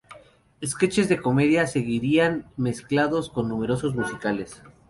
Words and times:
Sketches 0.65 1.09
de 1.09 1.21
comedia 1.21 1.67
seguirían, 1.67 2.47
mezclados 2.57 3.29
con 3.29 3.47
números 3.49 3.83
musicales. 3.93 4.63